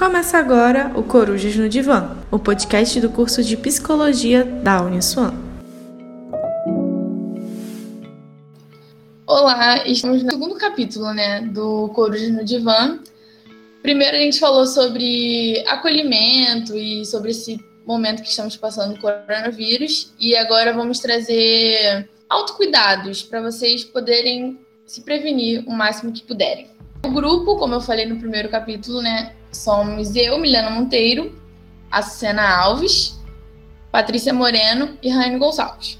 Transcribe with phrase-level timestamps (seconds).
[0.00, 5.34] Começa agora o Corujas no Divã, o podcast do curso de Psicologia da Uniswan.
[9.26, 12.98] Olá, estamos no segundo capítulo né, do Corujas no Divã.
[13.82, 20.14] Primeiro a gente falou sobre acolhimento e sobre esse momento que estamos passando do coronavírus.
[20.18, 26.79] E agora vamos trazer autocuidados para vocês poderem se prevenir o máximo que puderem.
[27.04, 31.34] O grupo, como eu falei no primeiro capítulo, né, somos eu, Milena Monteiro,
[31.90, 33.18] Açucena Alves,
[33.90, 35.98] Patrícia Moreno e Raine Gonçalves.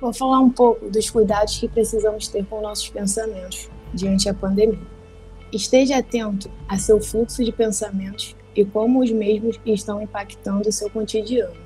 [0.00, 4.78] Vou falar um pouco dos cuidados que precisamos ter com nossos pensamentos diante a pandemia.
[5.52, 10.90] Esteja atento a seu fluxo de pensamentos e como os mesmos estão impactando o seu
[10.90, 11.56] cotidiano.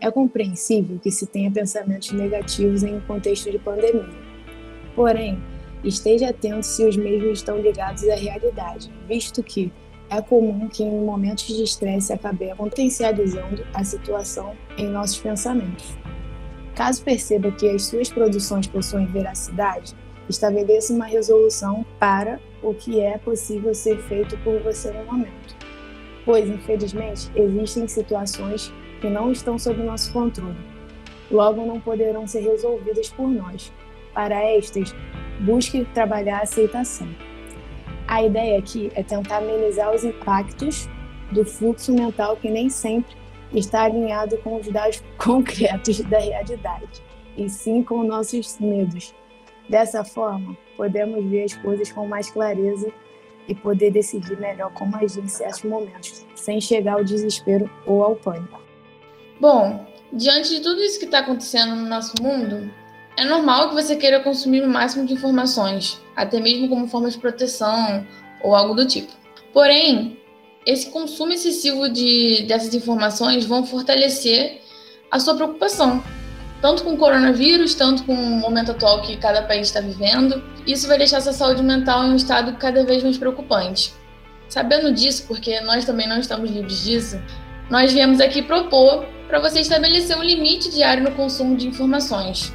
[0.00, 4.08] É compreensível que se tenha pensamentos negativos em um contexto de pandemia.
[4.94, 5.40] Porém,
[5.84, 9.72] esteja atento se os mesmos estão ligados à realidade, visto que
[10.08, 15.96] é comum que em momentos de estresse acabemos potencializando a situação em nossos pensamentos.
[16.74, 19.94] Caso perceba que as suas produções possuem veracidade,
[20.28, 25.56] estabeleça uma resolução para o que é possível ser feito por você no momento.
[26.24, 30.56] Pois, infelizmente, existem situações que não estão sob nosso controle,
[31.30, 33.72] logo não poderão ser resolvidas por nós.
[34.12, 34.94] Para estas,
[35.40, 37.08] busque trabalhar a aceitação.
[38.08, 40.88] A ideia aqui é tentar amenizar os impactos
[41.32, 43.16] do fluxo mental que nem sempre
[43.52, 47.02] está alinhado com os dados concretos da realidade,
[47.36, 49.14] e sim com nossos medos.
[49.68, 52.92] Dessa forma, podemos ver as coisas com mais clareza
[53.48, 58.16] e poder decidir melhor como agir em certos momentos, sem chegar ao desespero ou ao
[58.16, 58.60] pânico.
[59.40, 62.70] Bom, diante de tudo isso que está acontecendo no nosso mundo,
[63.16, 67.18] é normal que você queira consumir o máximo de informações, até mesmo como forma de
[67.18, 68.06] proteção
[68.42, 69.12] ou algo do tipo.
[69.52, 70.18] Porém,
[70.66, 74.60] esse consumo excessivo de, dessas informações vão fortalecer
[75.10, 76.02] a sua preocupação,
[76.60, 80.42] tanto com o coronavírus, tanto com o momento atual que cada país está vivendo.
[80.66, 83.94] Isso vai deixar sua saúde mental em um estado cada vez mais preocupante.
[84.48, 87.20] Sabendo disso, porque nós também não estamos livres disso,
[87.70, 92.52] nós viemos aqui propor para você estabelecer um limite diário no consumo de informações,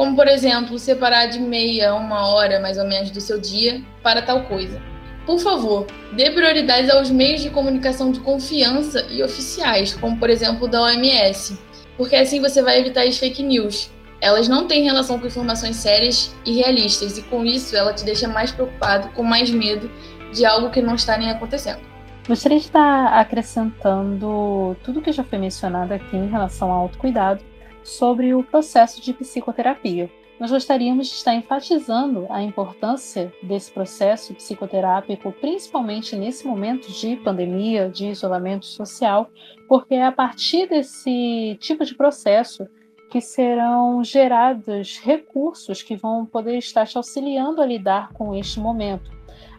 [0.00, 3.82] como, por exemplo, separar de meia a uma hora, mais ou menos, do seu dia
[4.02, 4.80] para tal coisa.
[5.26, 10.66] Por favor, dê prioridade aos meios de comunicação de confiança e oficiais, como, por exemplo,
[10.66, 11.58] da OMS,
[11.98, 13.90] porque assim você vai evitar as fake news.
[14.22, 18.26] Elas não têm relação com informações sérias e realistas, e com isso ela te deixa
[18.26, 19.90] mais preocupado, com mais medo
[20.32, 21.80] de algo que não está nem acontecendo.
[22.26, 27.50] Gostaria de estar acrescentando tudo que já foi mencionado aqui em relação ao autocuidado
[27.82, 30.10] sobre o processo de psicoterapia.
[30.40, 37.90] Nós gostaríamos de estar enfatizando a importância desse processo psicoterápico, principalmente nesse momento de pandemia,
[37.90, 39.30] de isolamento social,
[39.68, 42.66] porque é a partir desse tipo de processo
[43.10, 49.10] que serão gerados recursos que vão poder estar te auxiliando a lidar com este momento.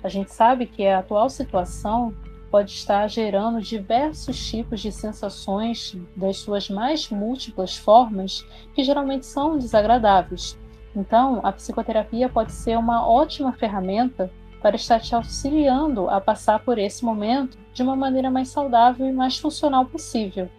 [0.04, 2.12] A gente sabe que a atual situação
[2.52, 8.46] pode estar gerando diversos tipos de sensações das suas mais múltiplas formas,
[8.76, 10.60] que geralmente são desagradáveis.
[10.96, 14.30] Então, a psicoterapia pode ser uma ótima ferramenta
[14.62, 19.14] para estar te auxiliando a passar por esse momento de uma maneira mais saudável e
[19.14, 20.50] mais funcional possível.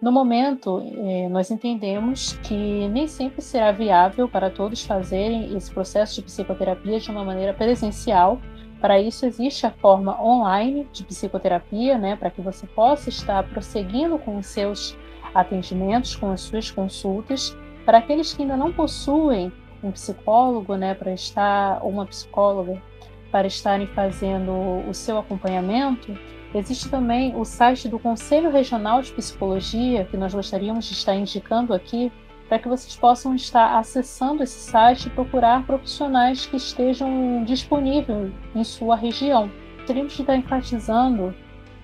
[0.00, 6.16] No momento, eh, nós entendemos que nem sempre será viável para todos fazerem esse processo
[6.16, 8.40] de psicoterapia de uma maneira presencial,
[8.82, 14.18] para isso existe a forma online de psicoterapia, né, para que você possa estar prosseguindo
[14.18, 14.98] com os seus
[15.32, 17.56] atendimentos, com as suas consultas.
[17.86, 19.52] Para aqueles que ainda não possuem
[19.84, 22.82] um psicólogo, né, para estar ou uma psicóloga
[23.30, 24.52] para estarem fazendo
[24.88, 26.18] o seu acompanhamento,
[26.52, 31.72] existe também o site do Conselho Regional de Psicologia, que nós gostaríamos de estar indicando
[31.72, 32.10] aqui,
[32.52, 38.62] para que vocês possam estar acessando esse site e procurar profissionais que estejam disponíveis em
[38.62, 39.50] sua região.
[39.86, 41.34] Teríamos que estar enfatizando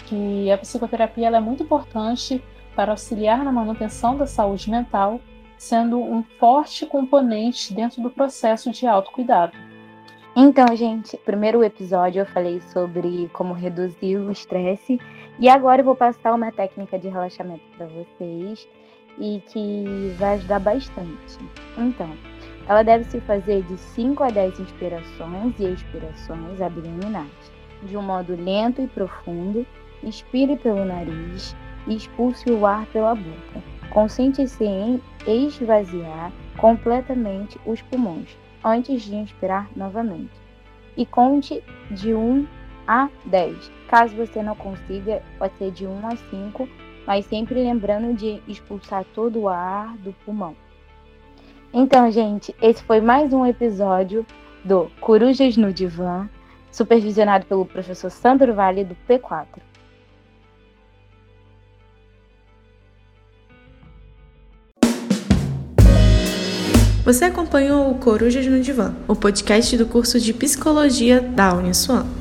[0.04, 2.44] que a psicoterapia é muito importante
[2.76, 5.22] para auxiliar na manutenção da saúde mental,
[5.56, 9.56] sendo um forte componente dentro do processo de autocuidado.
[10.36, 15.00] Então, gente, primeiro episódio eu falei sobre como reduzir o estresse
[15.40, 18.68] e agora eu vou passar uma técnica de relaxamento para vocês
[19.18, 21.38] e que vai ajudar bastante.
[21.76, 22.10] Então,
[22.68, 27.52] ela deve se fazer de 5 a 10 inspirações e expirações abdominais,
[27.82, 29.66] de um modo lento e profundo.
[30.02, 31.56] Inspire pelo nariz
[31.86, 33.62] e expulse o ar pela boca.
[33.90, 40.30] Concentre-se em esvaziar completamente os pulmões antes de inspirar novamente.
[40.96, 42.46] E conte de 1
[42.86, 43.70] a 10.
[43.88, 46.68] Caso você não consiga, pode ser de 1 a 5,
[47.08, 50.54] mas sempre lembrando de expulsar todo o ar do pulmão.
[51.72, 54.26] Então, gente, esse foi mais um episódio
[54.62, 56.28] do Corujas no Divã,
[56.70, 59.46] supervisionado pelo professor Sandro Vale do P4.
[67.06, 72.17] Você acompanhou o Corujas no Divã, o podcast do curso de Psicologia da Uniswan.